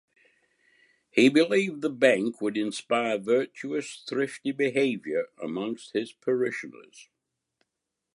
He 1.11 1.29
believed 1.29 1.83
the 1.83 1.89
bank 1.91 2.41
would 2.41 2.57
inspire 2.57 3.19
virtuous 3.19 4.03
thrifty 4.09 4.51
behavior 4.51 5.27
amongst 5.39 5.91
his 5.93 6.11
parishioners. 6.11 7.07